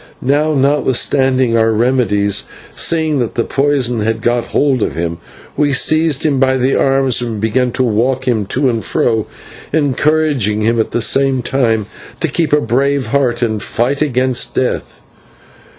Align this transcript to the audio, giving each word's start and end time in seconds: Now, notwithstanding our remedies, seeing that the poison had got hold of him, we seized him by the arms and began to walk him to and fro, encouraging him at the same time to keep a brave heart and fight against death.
Now, 0.23 0.55
notwithstanding 0.55 1.55
our 1.55 1.71
remedies, 1.71 2.45
seeing 2.75 3.19
that 3.19 3.35
the 3.35 3.43
poison 3.43 3.99
had 4.01 4.23
got 4.23 4.45
hold 4.45 4.81
of 4.81 4.95
him, 4.95 5.19
we 5.55 5.73
seized 5.73 6.25
him 6.25 6.39
by 6.39 6.57
the 6.57 6.73
arms 6.75 7.21
and 7.21 7.39
began 7.39 7.71
to 7.73 7.83
walk 7.83 8.27
him 8.27 8.47
to 8.47 8.67
and 8.67 8.83
fro, 8.83 9.27
encouraging 9.71 10.61
him 10.61 10.79
at 10.79 10.89
the 10.89 11.01
same 11.01 11.43
time 11.43 11.85
to 12.19 12.27
keep 12.27 12.51
a 12.51 12.59
brave 12.61 13.09
heart 13.09 13.43
and 13.43 13.61
fight 13.61 14.01
against 14.01 14.55
death. 14.55 15.01